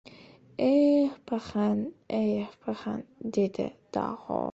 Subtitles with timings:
[0.71, 1.77] —Eh, paxan,
[2.19, 2.99] eh, paxan!—
[3.33, 4.41] dedi Daho.